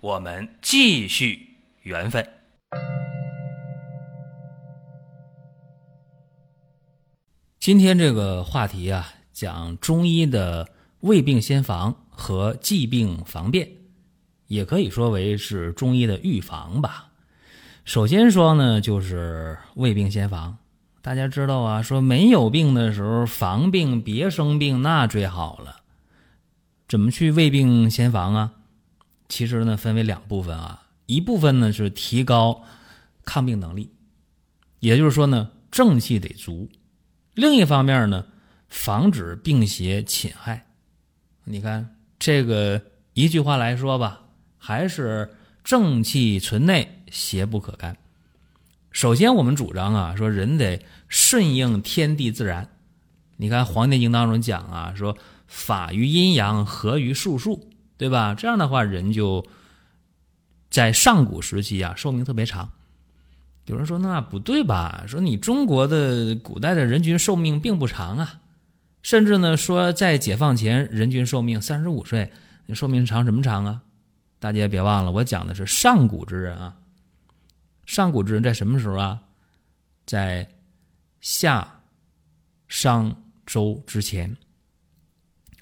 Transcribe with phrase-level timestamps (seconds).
[0.00, 2.24] 我们继续缘分。
[7.58, 10.68] 今天这个话题啊，讲中医的
[11.00, 13.68] 未病先防和疾病防变，
[14.46, 17.08] 也可以说为是中医的预防吧。
[17.84, 20.56] 首先说呢，就是未病先防。
[21.02, 25.80] 大家知道啊，说没有病的时候防病，别生病那最好了。
[26.86, 28.52] 怎么去未病先防啊？
[29.28, 32.64] 其实呢，分为两部分啊，一部分呢是提高
[33.24, 33.92] 抗病能力，
[34.80, 36.68] 也就是说呢，正气得足。
[37.34, 38.26] 另一方面呢，
[38.68, 40.66] 防止病邪侵害。
[41.44, 44.22] 你看这个一句话来说吧，
[44.56, 47.96] 还是正气存内，邪不可干。
[48.90, 52.68] 首先，我们主张啊，说人得顺应天地自然。
[53.36, 58.34] 你看《黄帝内经》当中讲啊，说法于阴阳，合于术数，对吧？
[58.34, 59.44] 这样的话，人就
[60.70, 62.72] 在上古时期啊，寿命特别长。
[63.66, 65.04] 有人说那不对吧？
[65.06, 68.40] 说你中国的古代的人均寿命并不长啊，
[69.02, 72.32] 甚至呢说在解放前人均寿命三十五岁，
[72.72, 73.82] 寿命长什么长啊？
[74.38, 76.76] 大家别忘了，我讲的是上古之人啊。
[77.84, 79.20] 上古之人在什么时候啊？
[80.06, 80.48] 在
[81.20, 81.80] 夏、
[82.68, 84.36] 商、周之前。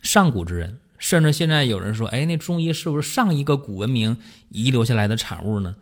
[0.02, 4.16] 上古之人，甚至现在有人说，哎，那中医是不是上一个古文明
[4.48, 5.76] 遗留下来的产物呢？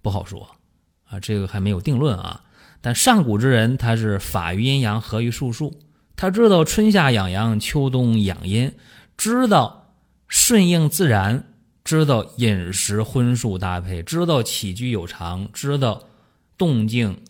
[0.00, 0.56] 不好说。
[1.04, 2.44] 啊，这个还没有定论啊。
[2.80, 5.78] 但上古之人，他是法于阴阳，合于术数，
[6.16, 8.72] 他知道春夏养阳，秋冬养阴，
[9.18, 9.92] 知道
[10.28, 11.44] 顺应自然，
[11.84, 16.04] 知道饮食荤素搭配，知道起居有常，知道
[16.56, 17.20] 动静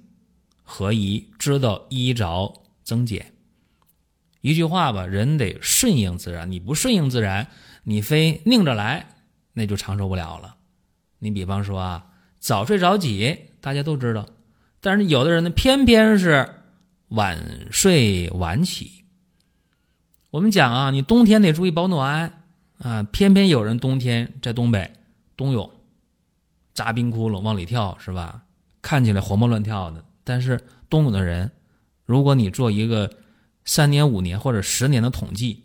[0.63, 3.33] 合一，知道衣着增减。
[4.41, 6.51] 一句话吧，人得顺应自然。
[6.51, 7.49] 你不顺应自然，
[7.85, 9.07] 你非拧着来，
[9.53, 10.57] 那就长寿不了了。
[11.19, 12.07] 你比方说啊，
[12.39, 13.47] 早睡早起。
[13.61, 14.27] 大家都知道，
[14.81, 16.49] 但是有的人呢，偏偏是
[17.09, 19.05] 晚睡晚起。
[20.31, 22.41] 我们讲啊，你冬天得注意保暖
[22.79, 24.91] 啊，偏偏有人冬天在东北
[25.37, 25.71] 冬泳，
[26.73, 28.45] 扎冰窟窿往里跳，是吧？
[28.81, 30.59] 看起来活蹦乱跳的，但是
[30.89, 31.53] 冬泳的人，
[32.07, 33.13] 如果你做一个
[33.65, 35.65] 三年、五年或者十年的统计，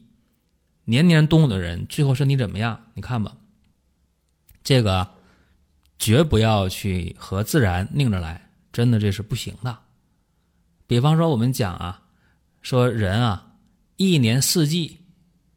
[0.86, 2.88] 年年冬的人最后身体怎么样？
[2.94, 3.36] 你看吧，
[4.64, 5.16] 这个。
[5.98, 9.78] 绝不要去和自然拧着来，真的这是不行的。
[10.88, 12.04] 比方说，我们讲啊，
[12.62, 13.54] 说人啊，
[13.96, 15.00] 一年四季，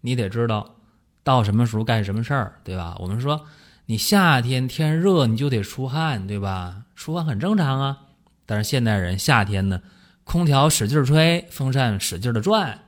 [0.01, 0.77] 你得知道
[1.25, 2.97] 到什么时候干什么事儿，对吧？
[3.01, 3.47] 我们说，
[3.87, 6.85] 你夏天天热，你就得出汗，对吧？
[6.95, 7.99] 出汗很正常啊。
[8.47, 9.83] 但是现代人夏天呢，
[10.29, 12.79] 空调使劲吹，风扇使劲的转，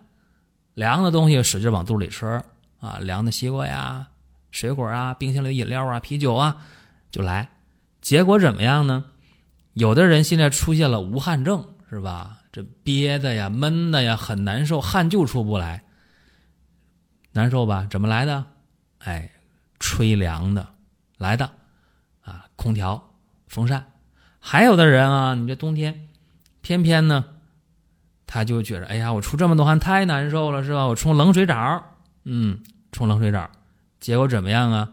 [0.75, 2.43] 凉的东西使劲往肚里吃
[2.81, 4.09] 啊，凉的西瓜呀、
[4.51, 6.59] 水果啊、冰箱里饮料啊、啤酒啊。
[7.11, 7.49] 就来，
[8.03, 9.07] 结果怎么样呢？
[9.73, 12.41] 有的人现在出现了无汗症，是吧？
[12.53, 15.83] 这憋的呀、闷的呀，很难受，汗就出不来，
[17.33, 17.87] 难受吧？
[17.91, 18.45] 怎么来的？
[18.99, 19.31] 哎，
[19.79, 20.69] 吹凉的
[21.17, 21.51] 来的，
[22.21, 23.15] 啊，空调、
[23.49, 23.87] 风扇。
[24.39, 26.10] 还有的人啊，你这冬天，
[26.61, 27.25] 偏偏呢，
[28.27, 30.87] 他就觉得，哎呀，我出这么多汗太难受了，是吧？
[30.87, 31.83] 我冲冷水澡，
[32.25, 32.63] 嗯，
[32.93, 33.51] 冲冷水澡，
[33.99, 34.93] 结果怎么样啊？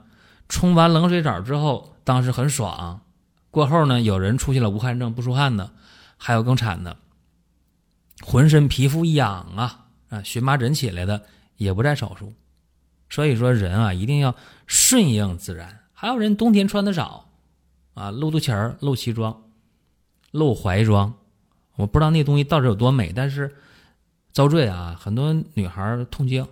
[0.49, 1.93] 冲完冷水澡之后。
[2.07, 3.01] 当时很爽，
[3.51, 5.71] 过后呢，有人出现了无汗症，不出汗的，
[6.15, 6.95] 还有更惨的，
[8.21, 11.23] 浑身皮肤痒啊啊，荨麻疹起来的
[11.57, 12.33] 也不在少数。
[13.09, 14.33] 所以说，人啊一定要
[14.67, 15.81] 顺应自然。
[15.91, 17.29] 还有人冬天穿的少
[17.93, 19.43] 啊，露肚脐儿、露脐装、
[20.31, 21.13] 露怀装，
[21.77, 23.55] 我不知道那东西到底有多美，但是
[24.33, 26.45] 遭罪啊，很多女孩痛经，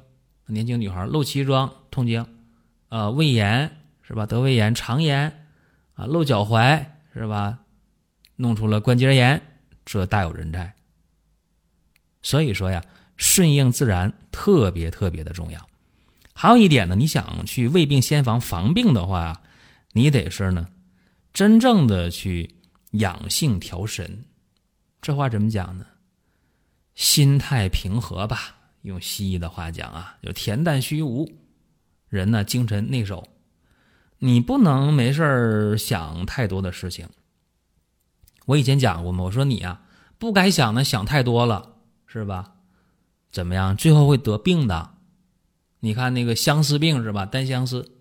[0.45, 2.25] 年轻女孩露脐装痛经，
[2.87, 3.69] 呃，胃炎
[4.01, 4.25] 是吧？
[4.25, 5.41] 得胃炎、肠炎。
[5.95, 7.57] 啊，露脚踝是吧？
[8.35, 9.41] 弄出了关节炎，
[9.85, 10.73] 这大有人在。
[12.21, 12.83] 所以说呀，
[13.15, 15.69] 顺应自然特别特别的重要。
[16.33, 19.41] 还有一点呢，你想去未病先防防病的话，
[19.93, 20.67] 你得是呢，
[21.31, 22.53] 真正的去
[22.91, 24.25] 养性调神。
[25.05, 25.85] 这话怎么讲呢？
[26.95, 31.31] 心态平和吧，用西医的话讲啊，就恬淡虚无，
[32.09, 33.27] 人呢精神内守。
[34.17, 37.07] 你不能没事儿想太多的事情。
[38.47, 39.83] 我以前讲过嘛，我说你啊，
[40.17, 41.75] 不该想的想太多了，
[42.07, 42.55] 是吧？
[43.29, 43.77] 怎么样？
[43.77, 44.95] 最后会得病的。
[45.81, 47.27] 你看那个相思病是吧？
[47.27, 47.91] 单相思，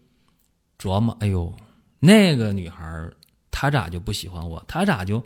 [0.79, 1.55] 琢磨，哎呦，
[1.99, 3.11] 那个女孩
[3.51, 4.65] 她咋就不喜欢我？
[4.67, 5.23] 她咋就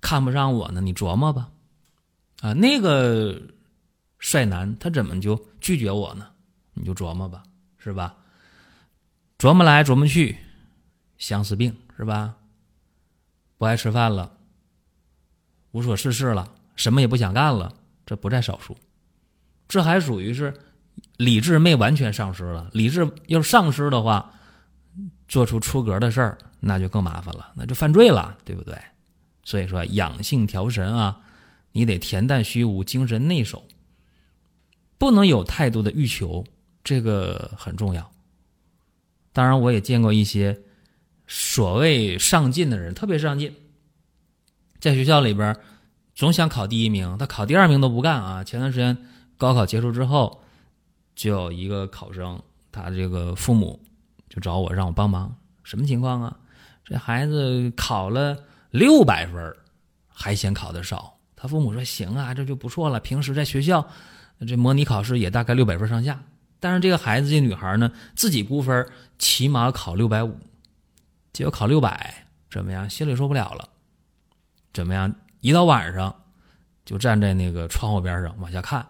[0.00, 0.80] 看不上我呢？
[0.80, 1.50] 你琢磨吧。
[2.40, 3.40] 啊，那个
[4.18, 6.28] 帅男他怎么就拒绝我呢？
[6.74, 7.42] 你就琢磨吧，
[7.78, 8.14] 是吧？
[9.38, 10.36] 琢磨来琢磨去，
[11.16, 12.36] 相思病是吧？
[13.56, 14.32] 不爱吃饭了，
[15.72, 17.74] 无所事事了，什么也不想干了，
[18.06, 18.76] 这不在少数。
[19.66, 20.54] 这还属于是
[21.16, 22.70] 理智没完全丧失了。
[22.72, 24.32] 理智要丧失的话，
[25.26, 28.80] 做出出格的事儿，那就更麻烦了，那就犯罪了，对不对？
[29.48, 31.22] 所以说养性调神啊。
[31.72, 33.64] 你得恬淡虚无，精神内守，
[34.98, 36.44] 不能有太多的欲求，
[36.84, 38.10] 这个很重要。
[39.32, 40.60] 当然，我也见过一些
[41.26, 43.54] 所谓上进的人，特别上进，
[44.80, 45.56] 在学校里边
[46.14, 48.42] 总想考第一名，他考第二名都不干啊。
[48.44, 48.96] 前段时间
[49.36, 50.42] 高考结束之后，
[51.14, 53.80] 就有一个考生，他这个父母
[54.28, 56.36] 就找我让我帮忙，什么情况啊？
[56.84, 59.56] 这孩子考了六百分，
[60.08, 61.16] 还嫌考的少。
[61.36, 62.98] 他父母说：“行啊，这就不错了。
[63.00, 63.88] 平时在学校，
[64.46, 66.20] 这模拟考试也大概六百分上下。
[66.60, 68.84] 但是这个孩子，这女孩呢，自己估分
[69.18, 70.36] 起码考六百五，
[71.32, 72.90] 结果考六百，怎么样？
[72.90, 73.68] 心里受不了了。
[74.72, 75.14] 怎么样？
[75.40, 76.12] 一到晚上，
[76.84, 78.84] 就站在那个窗户边上往下看。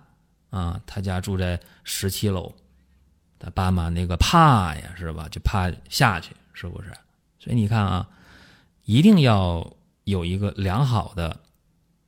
[0.48, 2.50] 啊，他家住在十七楼，
[3.38, 5.28] 他爸妈那个怕呀，是吧？
[5.30, 6.88] 就怕下去，是不是？
[7.38, 8.08] 所以你看啊，
[8.88, 11.40] 一定要有一个良好的。”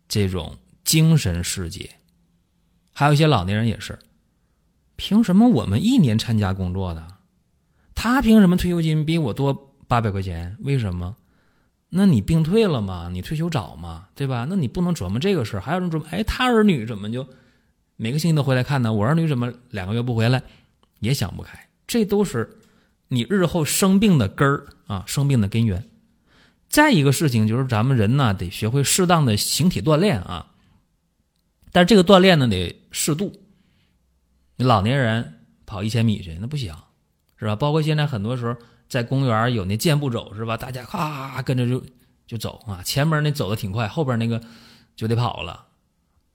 [0.09, 1.89] 这种精神世界，
[2.93, 3.97] 还有一些老年人也是，
[4.97, 7.07] 凭什么我们一年参加工作的，
[7.95, 10.57] 他凭什么退休金比我多八百块钱？
[10.61, 11.15] 为什么？
[11.91, 13.09] 那你病退了吗？
[13.13, 14.09] 你退休早吗？
[14.17, 14.47] 对吧？
[14.49, 15.61] 那你不能琢磨这个事儿。
[15.61, 17.29] 还有人琢磨，哎，他儿女怎么就
[17.95, 18.93] 每个星期都回来看呢？
[18.93, 20.43] 我儿女怎么两个月不回来？
[20.99, 21.69] 也想不开。
[21.87, 22.59] 这都是
[23.07, 25.89] 你日后生病的根儿啊，生病的根源。
[26.71, 30.53] 再一个事情就是，咱们人呢得学会适当的形体锻炼啊，
[31.73, 33.43] 但是这个锻炼呢得适度。
[34.57, 36.73] 你老年人跑一千米去那不行，
[37.37, 37.57] 是吧？
[37.57, 38.55] 包括现在很多时候
[38.89, 40.57] 在公园有那健步走，是吧？
[40.57, 41.83] 大家咔跟着就
[42.27, 44.41] 就走啊，前面那走的挺快，后边那个
[44.95, 45.67] 就得跑了，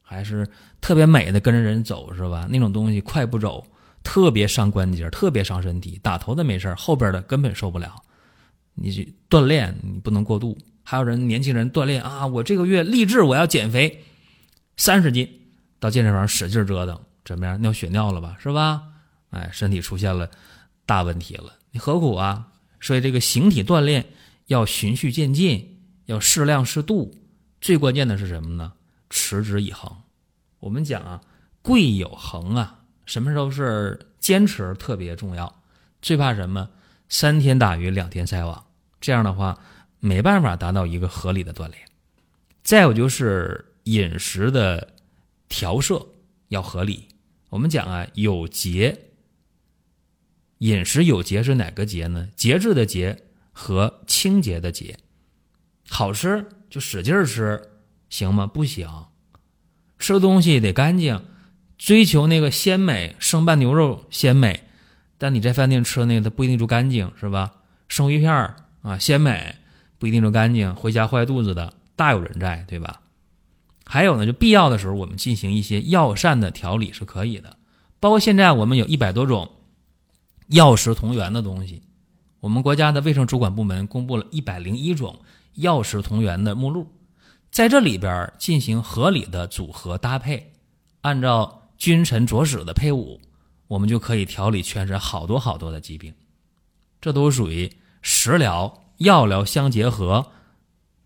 [0.02, 0.46] 还是
[0.82, 2.46] 特别美的跟着人走，是吧？
[2.50, 3.66] 那种东西快步走
[4.04, 8.04] 特别伤关节，特别伤身体，打头的没事后边的根本受不了。
[8.76, 10.58] 你去锻炼，你不能过度。
[10.84, 14.04] 还有人年轻人锻炼啊，我这个月立志我要减肥
[14.78, 15.28] 三十斤，
[15.80, 17.60] 到健身房使劲折腾，怎么样？
[17.62, 18.84] 尿血尿了吧，是吧？
[19.32, 20.30] 哎，身体出现了
[20.86, 22.52] 大问题了，你何苦啊？
[22.80, 24.06] 所以这个形体锻炼
[24.46, 27.16] 要循序渐进，要适量适度。
[27.60, 28.74] 最关键的是什么呢？
[29.10, 29.92] 持之以恒。
[30.60, 31.22] 我们讲啊，
[31.64, 35.64] 贵有恒啊，什么时候是坚持特别重要。
[36.02, 36.70] 最怕什么？
[37.10, 38.65] 三天打鱼两天晒网，
[39.06, 39.60] 这样的话
[40.00, 41.78] 没办法达到一个合理的锻炼。
[42.64, 44.96] 再有就是饮食的
[45.48, 46.04] 调摄
[46.48, 47.08] 要合理。
[47.50, 48.98] 我们讲啊，有节，
[50.58, 52.30] 饮食有节是哪个节呢？
[52.36, 53.22] 节制的节
[53.52, 54.98] 和清洁的节。
[55.88, 57.62] 好吃就使劲吃，
[58.10, 58.48] 行吗？
[58.48, 58.90] 不行，
[60.00, 61.24] 吃东西得干净，
[61.78, 64.64] 追求那个鲜美，生拌牛肉鲜美。
[65.20, 67.54] 但你在饭店吃的那个，它不一定就干净，是吧？
[67.88, 69.56] 生鱼片儿啊，鲜美
[69.98, 73.02] 不一定就干净，回家坏肚子的大有人在，对吧？
[73.84, 77.58] 还有呢，就必要的时候，我们进行一些药膳的调理是可以的。
[78.00, 79.54] 包括现在我们有一百多种
[80.50, 81.82] 药食同源的东西，
[82.42, 85.20] 我们国家的卫生主管部门公布了一百零一种
[85.56, 86.88] 药食同源的目录，
[87.50, 90.54] 在这里边进行合理的组合搭配，
[91.02, 93.20] 按照君臣佐使的配伍。
[93.68, 96.14] 我们就可以调理全身好多好多的疾病，
[97.02, 97.72] 这都属于
[98.08, 100.32] 食疗、药疗相结合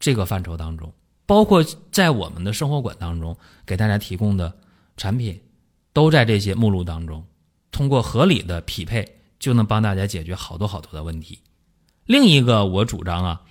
[0.01, 0.91] 这个范畴当中。
[1.25, 1.63] 包括
[1.93, 4.53] 在我们的生活馆当中给大家提供的
[4.97, 5.39] 产品，
[5.93, 7.25] 都在这些目录当中。
[7.71, 9.07] 通过合理的匹配，
[9.39, 11.39] 就能帮大家解决好多好多的问题。
[12.05, 13.41] 另一个，我主张啊，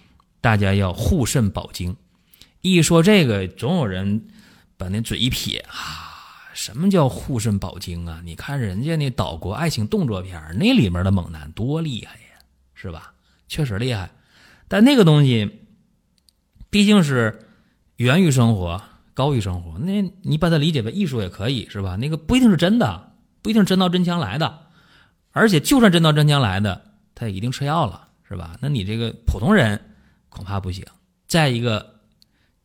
[0.42, 1.96] 大家要护肾保精。
[2.60, 4.28] 一说这个，总有人
[4.76, 6.04] 把那嘴一撇啊。
[6.52, 8.20] 什么叫护肾保精啊？
[8.24, 12.42] 你看人家那岛国爱情动作片那里面的猛男多厉害呀，
[12.74, 13.14] 是吧？
[13.48, 14.10] 确实厉害，
[14.68, 15.62] 但那个东西
[16.70, 17.48] 毕竟是
[17.96, 18.82] 源于生活，
[19.14, 19.78] 高于生活。
[19.78, 21.96] 那你把它理解为艺术也可以，是吧？
[21.96, 23.12] 那个不一定是真的，
[23.42, 24.66] 不一定真刀真枪来的。
[25.32, 28.56] 而且就算真刀真枪来的，他也一定吃药了，是吧？
[28.60, 29.80] 那你这个普通人
[30.28, 30.84] 恐怕不行。
[31.26, 32.00] 再一个，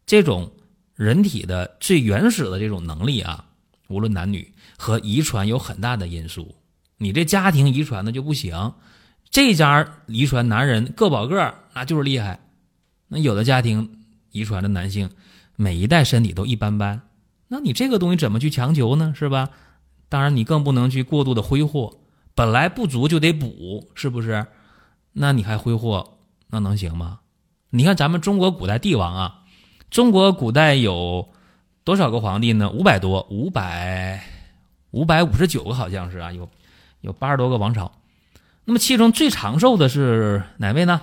[0.06, 0.52] 这种
[0.96, 3.46] 人体的最原始的这种能力啊，
[3.88, 6.56] 无论男女和遗传有很大的因素。
[6.98, 8.74] 你这家庭遗传的就不行，
[9.34, 12.40] 这家遗传男人个保个那就是厉害。
[13.08, 15.10] 那有的家庭遗传的男性
[15.56, 17.02] 每一代身体都一般般，
[17.48, 19.12] 那你这个东西怎么去强求呢？
[19.18, 19.50] 是吧？
[20.08, 21.98] 当然，你更不能去过度的挥霍，
[22.36, 24.46] 本来不足就得补，是不是？
[25.14, 26.20] 那你还挥霍，
[26.52, 27.22] 那能行吗？
[27.72, 29.46] 你看咱们中国古代帝王啊，
[29.90, 31.28] 中国古代有
[31.84, 32.70] 多少个皇帝呢？
[32.70, 34.24] 五百多，五百
[34.92, 36.48] 五百五十九个好像是啊，有
[37.02, 37.92] 有八十多个王朝。
[38.66, 41.02] 那么其中最长寿的是哪位呢？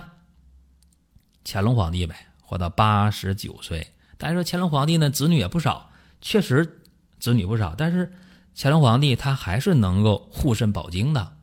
[1.43, 3.87] 乾隆皇帝呗，活到八十九岁。
[4.17, 5.89] 大家说乾隆皇帝呢，子女也不少，
[6.21, 6.81] 确实
[7.19, 8.11] 子女不少，但是
[8.55, 11.37] 乾隆皇帝他还是能够护肾保精的，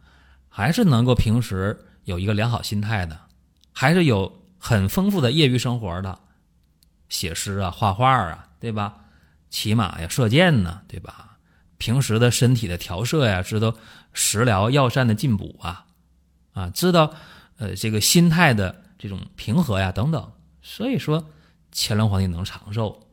[0.49, 3.19] 还是能够平时有一个良好心态的，
[3.73, 4.37] 还是有。
[4.61, 6.19] 很丰富的业余生活的，
[7.09, 8.97] 写诗啊、画画啊，对吧？
[9.51, 11.39] 骑马呀、射箭呢，对吧？
[11.79, 13.73] 平时的身体的调摄呀，知道
[14.13, 15.87] 食疗药膳的进补啊，
[16.53, 17.15] 啊，知道
[17.59, 20.31] 呃这个心态的这种平和呀等等。
[20.63, 21.25] 所以说，
[21.73, 23.07] 乾隆皇帝能长寿。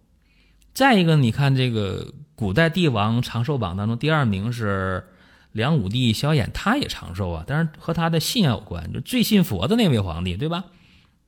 [0.73, 5.07] 再一个，你看这个古代帝王长寿榜当中，第二名是
[5.53, 10.65] 梁武帝萧衍，他也长寿啊，但是和他的信仰有关，就最信佛的那位皇帝，对吧？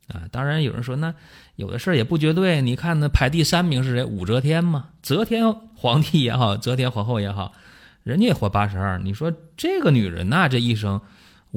[0.10, 1.14] 啊，当然有人说，那
[1.56, 2.62] 有的事儿也不绝对。
[2.62, 4.04] 你看，那排第三名是谁？
[4.04, 7.54] 武则天嘛，则天皇帝也好，则天皇后也好，
[8.04, 9.00] 人家也活八十二。
[9.00, 11.00] 你说这个女人呐，这一生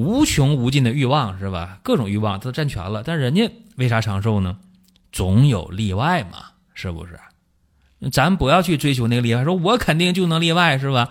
[0.00, 1.78] 无穷无尽的欲望是吧？
[1.83, 4.57] 各种欲望都占全了，但人家为啥长寿呢？
[5.12, 7.21] 总有例外嘛，是不是？
[8.11, 11.11] 咱不要去追求那个例外，说我肯定就能例外是吧？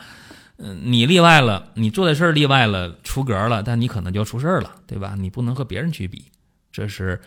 [0.57, 5.13] 嗯，你例外了，你做的事例外了，出格了，但你可能就要出事儿了，对吧？
[5.15, 6.25] 你不能和别人去比。
[6.71, 7.21] 这是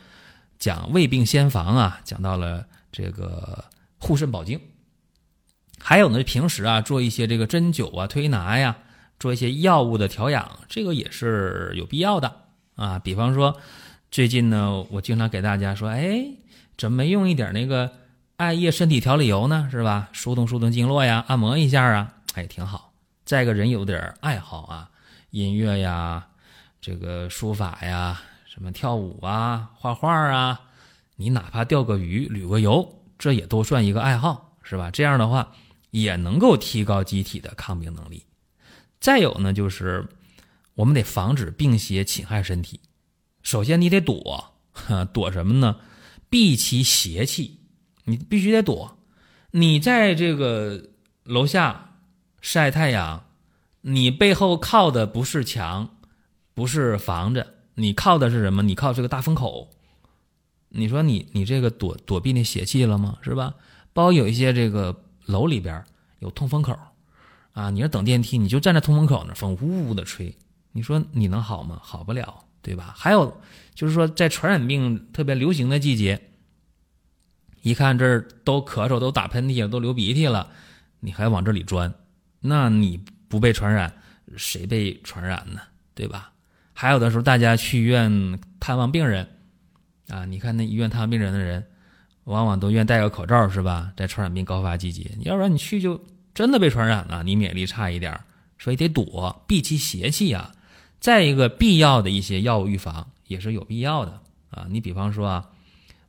[0.59, 3.65] 讲未病先防啊，讲到了这个
[3.99, 4.61] 护肾保精。
[5.79, 8.77] 还有呢，平时啊做一些这个针灸啊、推拿呀，
[9.23, 12.41] 做一些药物的调养，这个也是有必要的
[12.75, 12.99] 啊。
[12.99, 13.57] 比方说，
[14.11, 16.27] 最近呢，我经常给大家说，哎，
[16.77, 17.89] 怎么没用一点那个
[18.37, 19.69] 艾叶身体调理油呢？
[19.71, 20.09] 是吧？
[20.13, 22.93] 疏通疏通经络呀，按摩一下啊，哎，挺好。
[23.25, 24.91] 再一个人有点爱好啊，
[25.31, 26.27] 音乐呀，
[26.81, 28.21] 这个书法呀。
[28.45, 30.61] 什么跳舞啊，画画啊，
[31.15, 32.87] 你哪怕钓个鱼、旅个游，
[33.21, 34.91] 这也都算一个爱好，是吧？
[34.91, 35.53] 这样的话
[35.93, 38.25] 也能够提高机体的抗病能力。
[39.03, 40.07] 再有呢，就是
[40.75, 42.79] 我们得防止病邪侵害身体。
[43.43, 44.55] 首先你得躲，
[45.13, 45.81] 躲什么呢？
[46.31, 47.59] 避其邪气，
[48.05, 48.97] 你必须得躲。
[49.51, 50.91] 你在这个
[51.25, 51.97] 楼下
[52.41, 53.25] 晒太阳，
[53.81, 55.97] 你背后靠的不是墙，
[56.55, 57.55] 不是房子。
[57.75, 58.63] 你靠的是什么？
[58.63, 59.69] 你靠这个大风口，
[60.69, 63.19] 你说你你这个躲躲避那邪气了吗？
[63.23, 63.55] 是吧？
[63.93, 65.85] 包括有一些这个楼里边
[66.21, 66.79] 有通风口，
[67.53, 70.35] 啊，你要等电梯，你就站在通风口那，风呼呼的吹，
[70.73, 71.79] 你说你能好吗？
[71.83, 72.95] 好不了，对吧？
[72.97, 73.41] 还有
[73.75, 76.21] 就是说，在传染病特别流行的季节，
[77.63, 80.49] 一看这儿都咳嗽、都打喷嚏了、都流鼻涕了，
[81.01, 81.93] 你还往这里钻，
[82.41, 83.93] 那你不被传染，
[84.37, 85.61] 谁被传染呢？
[85.95, 86.33] 对吧？
[86.73, 89.29] 还有的时候，大家去医院探望病人，
[90.09, 91.65] 啊，你看那医院探望病人的人，
[92.25, 93.93] 往往都愿意戴个口罩，是吧？
[93.95, 96.03] 在传染病高发季节，要不然你去就
[96.35, 98.19] 真的被传染了，你免疫力差一点，
[98.59, 100.53] 所以得躲，避其邪气啊。
[101.01, 104.21] 再一个，必要的一些药物预防也是有必要的
[104.51, 104.67] 啊。
[104.71, 105.51] 你比方说啊，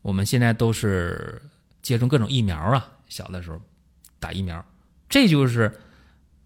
[0.01, 1.41] 我们现在都是
[1.81, 3.59] 接种各种疫苗啊，小的时候
[4.19, 4.63] 打疫苗，
[5.09, 5.79] 这就是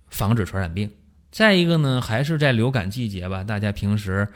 [0.07, 0.89] 防止传染病。
[1.29, 4.27] 再一个呢，还是在流感季节吧，大家平时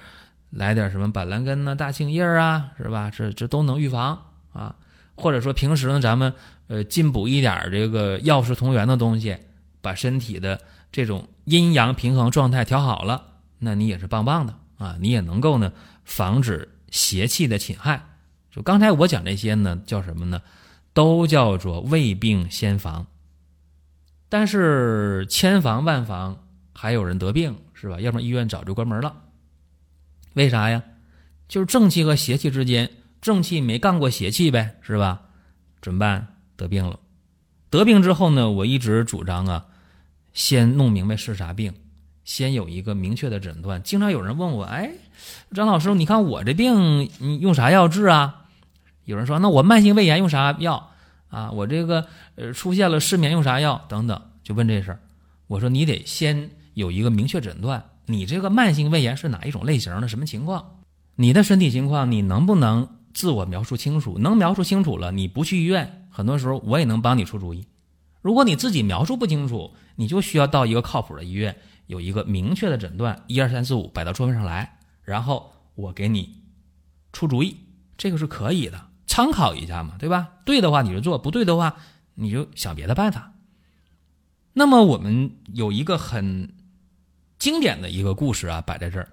[0.49, 3.09] 来点什么板蓝根呐、大杏叶啊，是吧？
[3.09, 4.75] 这这都能预防啊。
[5.21, 6.33] 或者说平时呢，咱们
[6.67, 9.37] 呃进补一点这个药食同源的东西，
[9.81, 10.59] 把身体的
[10.91, 13.23] 这种阴阳平衡状态调好了，
[13.59, 14.97] 那你也是棒棒的啊！
[14.99, 15.71] 你也能够呢
[16.03, 18.03] 防止邪气的侵害。
[18.51, 20.41] 就刚才我讲这些呢，叫什么呢？
[20.93, 23.07] 都叫做未病先防。
[24.27, 26.37] 但是千防万防。
[26.73, 27.99] 还有人得病是吧？
[27.99, 29.15] 要不然医院早就关门了。
[30.33, 30.81] 为啥呀？
[31.47, 32.89] 就是正气和邪气之间，
[33.21, 35.21] 正气没干过邪气呗，是吧？
[35.81, 36.35] 怎么办？
[36.57, 36.99] 得病了。
[37.69, 39.65] 得病之后呢，我一直主张啊，
[40.33, 41.73] 先弄明白是啥病，
[42.25, 43.81] 先有一个明确的诊断。
[43.83, 44.91] 经常有人问我，哎，
[45.53, 48.47] 张老师，你看我这病，你用啥药治啊？
[49.05, 50.91] 有人说，那我慢性胃炎用啥药
[51.29, 51.51] 啊？
[51.51, 53.85] 我这个呃出现了失眠用啥药？
[53.87, 54.99] 等等，就问这事儿。
[55.47, 56.51] 我说你得先。
[56.73, 60.07] 有一个明确诊断，你这个慢性胃炎是哪一种类型的？
[60.07, 60.79] 什么情况？
[61.15, 64.17] 你的身体情况你能不能自我描述清楚？
[64.17, 67.65] 能描述清楚了，你不去医院，很多时候我也能帮你出主意。
[68.21, 71.55] 如果你自己描述不清楚，你就需要到一个靠谱的医院，
[71.87, 76.43] 有一个明确的诊断，一二三四五摆到桌面上来，然后我给你
[77.11, 77.57] 出主意，
[77.97, 80.29] 这个是可以的，参考一下嘛，对吧？
[80.45, 81.77] 对的话你就做，不对的话
[82.13, 83.33] 你就想别的办法。
[84.53, 86.53] 那么我们有一个很
[87.39, 89.09] 经典的一个故事啊，摆在这儿，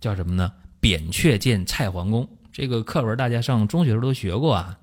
[0.00, 0.52] 叫什么呢？
[0.78, 2.28] 扁鹊见蔡桓公。
[2.58, 4.80] 这个课文大家上中学时候都学过啊。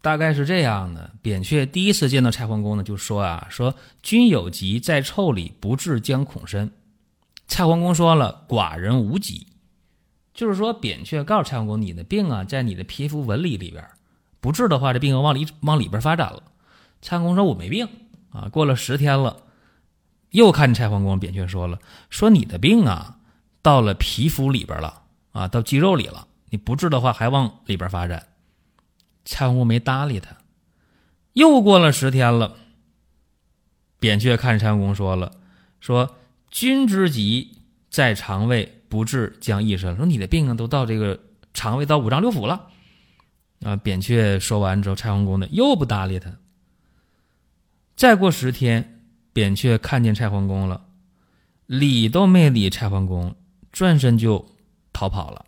[0.00, 6.72] 大概是这样的，扁鹊第一次见到蔡桓公呢，就说啊，说君有疾在腠理，不治将恐深。
[7.46, 9.46] 蔡桓公说了，寡人无疾，
[10.32, 13.86] 就是说扁鹊告诉蔡桓公，你的病啊，在你的皮肤纹理里边，
[14.40, 16.42] 不治的话，这病往里往里边发展了。
[17.02, 17.86] 蔡桓公说，我没病
[18.30, 18.48] 啊。
[18.50, 19.42] 过了十天了，
[20.30, 21.78] 又看见蔡桓公，扁鹊说了，
[22.08, 23.18] 说你的病啊，
[23.60, 25.02] 到了皮肤里边了
[25.32, 28.26] 啊，到肌肉里了，你不治的话，还往里边发展。
[29.24, 30.36] 蔡桓公没搭理他，
[31.32, 32.56] 又过了十天了。
[33.98, 35.32] 扁鹊看蔡桓公说了
[35.80, 36.16] ：“说
[36.50, 37.56] 君之疾
[37.88, 39.96] 在肠胃，不治将易身。
[39.96, 41.18] 说你的病啊，都到这个
[41.54, 42.68] 肠胃到五脏六腑了。”
[43.64, 46.36] 啊，扁鹊说完之后，蔡桓公呢又不搭理他。
[47.96, 49.00] 再过十天，
[49.32, 50.84] 扁鹊看见蔡桓公了，
[51.64, 53.34] 理都没理蔡桓公，
[53.70, 54.54] 转身就
[54.92, 55.46] 逃跑了。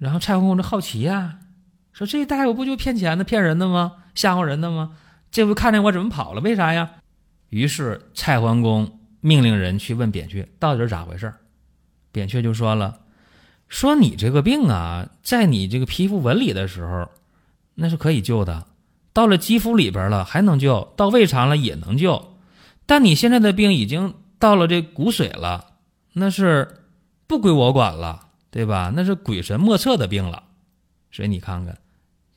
[0.00, 1.38] 然后蔡桓公就好奇呀。
[1.92, 3.92] 说这大夫不就骗钱的、骗人的吗？
[4.16, 4.96] 吓唬人的吗？
[5.30, 6.40] 这回看见我怎么跑了？
[6.40, 6.90] 为啥呀？
[7.50, 11.32] 于是蔡桓公命令人去问扁鹊，到底是咋回事？
[12.10, 13.00] 扁鹊就说了
[13.68, 17.08] ：“说你这个病啊，在你这个皮肤纹理的时候，
[17.74, 18.66] 那是可以救的；
[19.12, 22.36] 到了肌肤里边了，还能救；到胃肠了也能救。
[22.86, 25.74] 但你现在的病已经到了这骨髓了，
[26.14, 26.82] 那是
[27.26, 28.92] 不归我管了，对吧？
[28.94, 30.44] 那是鬼神莫测的病了。”
[31.12, 31.78] 所以你看看，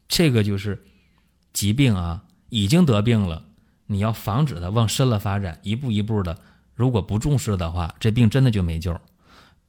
[0.07, 0.83] 这个就是
[1.51, 3.43] 疾病啊，已经得病了，
[3.85, 6.37] 你要防止它往深了发展，一步一步的，
[6.73, 8.99] 如果不重视的话，这病真的就没救。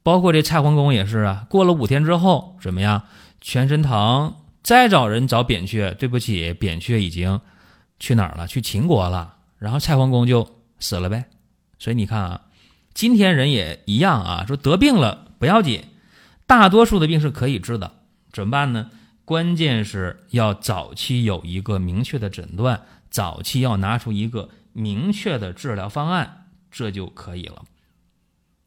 [0.01, 3.03] 包括这蔡桓公也是啊，过了五天之后怎么样？
[3.41, 7.41] 全身疼，再找人找扁鹊，对不起，扁鹊已经
[7.99, 8.47] 去哪儿了？
[8.47, 9.35] 去秦国了。
[9.57, 10.47] 然后蔡桓公就
[10.79, 11.25] 死了呗。
[11.77, 12.41] 所以你看啊，
[12.93, 15.83] 今天人也一样啊，说得病了不要紧，
[16.47, 17.99] 大多数的病是可以治的。
[18.31, 18.91] 怎么办呢？
[19.23, 27.63] 关键是要早期有一个明确的诊断，早期要拿出一个明确的治疗方案，这就可以了。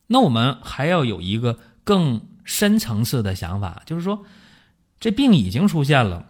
[0.09, 4.25] 那我们还要有一个更深层次的想法，就是说，
[4.99, 6.27] 这病已经出现了，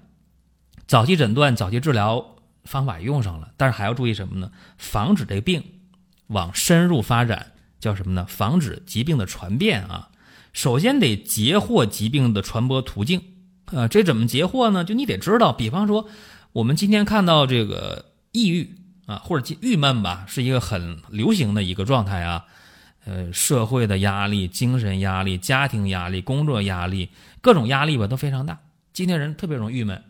[0.87, 4.51] 早期诊断、早期治疗方法用上了，但是还要注意什么呢？
[4.77, 5.63] 防止这病
[6.27, 8.27] 往深入发展，叫什么呢？
[8.29, 10.11] 防止疾病的传变啊。
[10.59, 13.23] 首先得截获疾病的传播途径，
[13.67, 14.83] 啊，这怎么截获呢？
[14.83, 16.09] 就你得知道，比方说，
[16.51, 18.69] 我们今天看到这个抑郁
[19.07, 22.45] 啊，或者郁闷吧，是一个很流行的一个状态啊。
[23.05, 28.59] 呃，社会的压力、精神压力、家庭压力、工作压力，各种压力吧都非常大。
[28.93, 30.03] 今天人特别容易郁闷，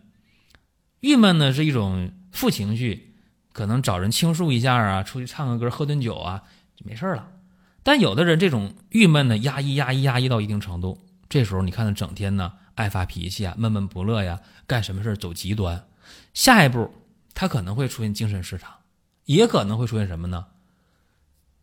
[1.01, 3.13] 郁闷呢是一种负情绪，
[3.53, 6.43] 可能找人倾诉一下啊，出去唱个歌、喝顿酒啊，
[6.75, 7.29] 就没事了。
[7.89, 15.89] 但有的人这种郁闷呢，压抑、压抑、压抑到一定程度，这时候你看他整天呢爱发脾气啊，闷闷不乐呀，干什么事走极端，
[16.35, 16.93] 下一步
[17.33, 18.71] 他可能会出现精神失常，
[19.25, 20.49] 也可能会出现什么呢？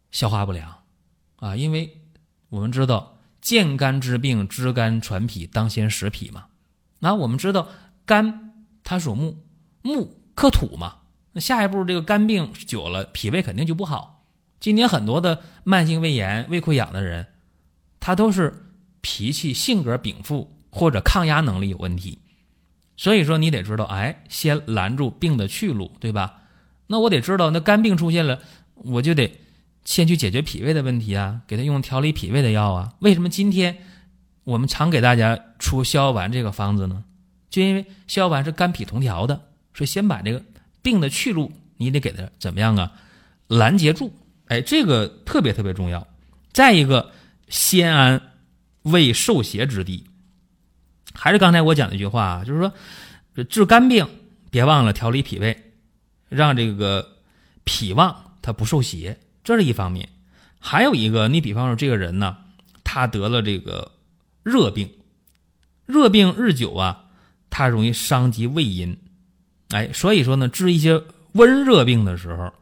[0.10, 0.80] 消化不良
[1.36, 2.02] 啊，因为
[2.50, 6.46] 我们知道见肝之病，知肝传脾，当先食脾嘛。
[7.02, 7.68] 那我们知道
[8.04, 9.46] 肝它属木，
[9.84, 11.02] 木克土嘛，
[11.34, 14.15] 那下一步这个肝病久了，脾胃肯定就不好。
[14.66, 17.28] 今年很多的慢性胃炎、胃溃疡的人，
[18.00, 18.66] 他都是
[19.00, 22.18] 脾气、性格禀赋或者抗压能力有问题。
[22.98, 26.42] 所以说，你得知道，哎，先拦住病的去路，对吧？
[26.88, 28.40] 那我得知道，那肝病出现了，
[28.74, 29.40] 我就得
[29.84, 32.94] 先去解决脾胃的问题啊，给他用调理脾胃的药啊。
[33.02, 33.78] 为什么今天
[34.46, 37.04] 我们常给大家出逍遥丸这个方子呢？
[37.52, 39.44] 就因为逍遥丸是肝脾同调的，
[39.76, 40.42] 所以先把这个
[40.82, 42.94] 病的去路，你得给他怎么样啊？
[43.48, 44.12] 拦截住。
[44.48, 46.08] 哎，这个特别特别重要。
[46.54, 47.12] 再一个，
[47.48, 48.22] 先安
[48.84, 50.06] 未受邪之地，
[51.14, 54.08] 还是刚才我讲的一句话啊，就是说，治肝病
[54.52, 55.74] 别忘了调理脾胃，
[56.30, 57.18] 让这个
[57.64, 60.08] 脾旺它不受邪，这是一方面。
[60.60, 62.38] 还有一个，你比方说这个人呢，
[62.84, 63.92] 他得了这个
[64.44, 64.90] 热病，
[65.86, 67.06] 热病日久啊，
[67.50, 68.98] 他容易伤及胃阴。
[69.70, 71.04] 哎，所以说呢，治一些
[71.34, 72.54] 温热病的时候，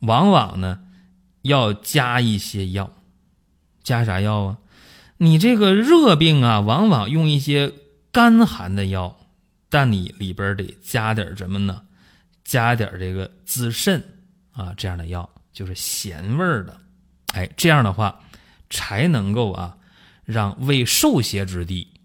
[0.00, 0.80] 往往呢。
[1.42, 2.92] 要加一些药，
[3.82, 4.58] 加啥药啊？
[5.18, 7.72] 你这个热病啊，往往用一些
[8.10, 9.18] 干寒的药，
[9.68, 11.82] 但你里边得加点什么呢？
[12.42, 14.02] 加点这个滋肾
[14.52, 16.80] 啊这样的药，就是咸味儿的。
[17.34, 18.20] 哎，这样的话
[18.68, 19.76] 才能够啊，
[20.24, 22.00] 让胃受邪之地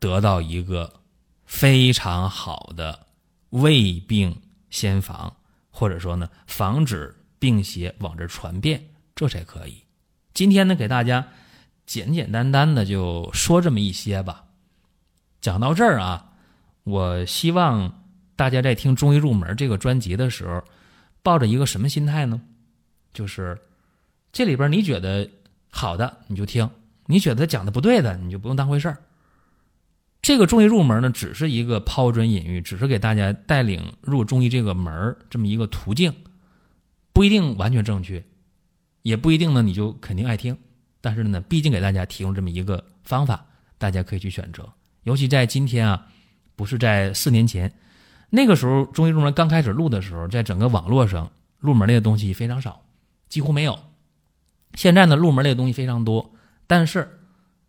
[0.00, 1.00] 得到一个
[1.44, 3.06] 非常好的
[3.50, 5.36] 胃病先防，
[5.70, 7.14] 或者说呢，防止
[7.44, 8.82] 病邪往这传遍，
[9.14, 9.82] 这才可以。
[10.32, 11.26] 今天呢，给大家。
[11.84, 14.44] 简简单单的就说这么一些吧。
[15.42, 16.32] 讲到这儿啊，
[16.84, 18.02] 我希望
[18.34, 20.64] 大家在听《中医入门》这个专辑的时候，
[21.22, 22.40] 抱着一个什么心态呢？
[23.12, 23.60] 就是
[24.32, 25.28] 这里边你觉得
[25.68, 26.70] 好的你就听，
[27.04, 28.96] 你觉得讲的不对的你就不用当回事儿。
[30.22, 36.14] 这个中医入门呢，只是一个抛砖引玉，只是给大家带领入中医这个门这么一个途径，
[37.14, 38.22] 不一定完全正确，
[39.02, 40.58] 也不一定呢你就肯定爱听。
[41.00, 43.46] 但是呢，毕竟给大家提供这么一个方法，
[43.78, 44.72] 大家可以去选择。
[45.04, 46.08] 尤其在今天啊，
[46.56, 47.72] 不是在四年前，
[48.30, 52.82] 那个时候中医入门刚开始录的时候，在整个网络上入门类的东西非常少，
[53.28, 53.78] 几乎没有。
[54.74, 56.34] 现在呢，入门类的东西非常多，
[56.66, 57.20] 但是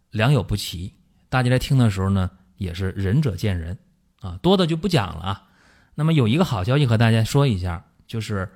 [0.09, 0.93] 良莠不齐。
[1.29, 3.77] 大家在听的时候呢，也是仁者见仁
[4.21, 5.49] 啊，多的就不讲了啊。
[5.93, 8.49] 那么有一个好消息和大家说一下，就是。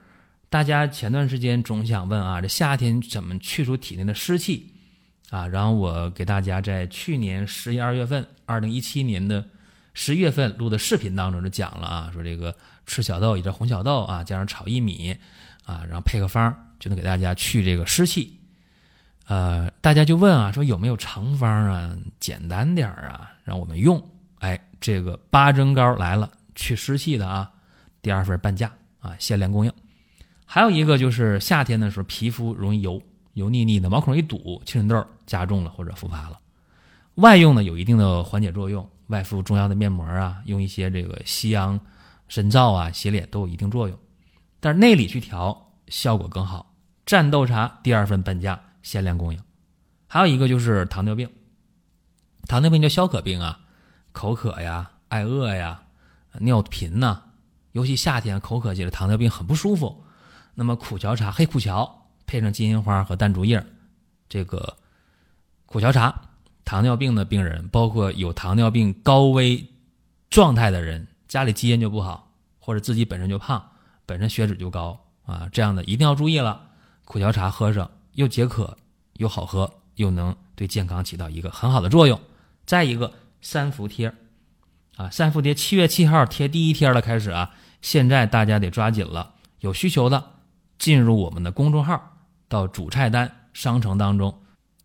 [0.49, 4.73] 大家前段时间总想问啊，这夏天怎么去除体内的湿气
[5.29, 5.47] 啊？
[5.47, 9.45] 然后我给大家在去年十一二月份，二零一七年的
[9.93, 12.55] 十月份录的视频当中就讲了啊，说这个
[12.87, 15.15] 吃小豆，也叫红小豆啊，加上炒薏米
[15.65, 18.35] 啊，然后配个方就能给大家去这个湿气。
[19.27, 24.03] 呃，大家就问啊，说有没有成方啊，简单点啊，让我们用？
[24.39, 27.51] 哎，这个八珍膏来了，去湿气的啊，
[28.01, 29.71] 第二份半价啊，限量供应。
[30.51, 32.99] 还有一个就是夏天的时候，皮肤容易油
[33.33, 36.39] 油腻腻的，毛孔一堵，青春痘加重了或者复发了。
[37.15, 41.79] 外用呢有一定的缓解作用，外敷中药的面膜啊，用一些这个西洋
[42.27, 43.95] 参皂啊洗脸都有一定作用。
[44.59, 46.73] 但是内里去调效果更好。
[47.05, 49.39] 战斗茶第二份半价限量供应。
[50.07, 51.29] 还有一个就是糖尿病，
[52.47, 53.59] 糖尿病叫消渴病啊，
[54.11, 55.83] 口渴呀、爱饿呀、
[56.39, 57.21] 尿频呐，
[57.73, 60.03] 尤其夏天口渴起来，糖尿病很不舒服。
[60.59, 61.89] 那么苦荞茶、黑苦荞
[62.27, 63.65] 配上金银花和淡竹叶，
[64.27, 64.75] 这个
[65.65, 66.13] 苦荞茶，
[66.65, 69.65] 糖尿病的病人，包括有糖尿病高危
[70.29, 73.71] 状态的人，家里基因就不好，或者自己本身就胖，
[74.05, 76.61] 本身血脂就高啊，这样的一定要注意了。
[77.05, 78.77] 苦荞茶喝上又解渴
[79.13, 82.19] 又好喝，又能对健康起到一个很好的作用。
[82.65, 84.13] 再一个三伏贴，
[84.97, 90.33] 啊，三伏贴七月七号贴第一贴了，开始啊，现在大家得抓紧了，有需求的。
[90.79, 92.01] 进入我们的公众号，
[92.47, 94.33] 到主菜单商城当中，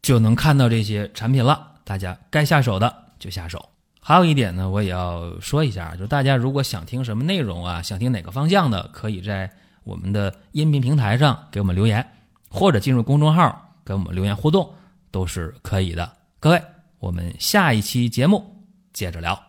[0.02, 1.72] 就能看到这些产品了。
[1.84, 3.64] 大家该下手的就下手。
[4.00, 9.50] 还有一点呢，我也要说一下，就大家如果想听什么内容啊，想听哪个方向的，可以在
[9.84, 12.06] 我们的音频平台上给我们留言，
[12.50, 14.70] 或者进入公众号跟我们留言互动，
[15.10, 16.10] 都是可以的。
[16.38, 16.62] 各位，
[16.98, 18.44] 我们下一期节目
[18.92, 19.40] 接着聊。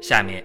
[0.00, 0.44] 下面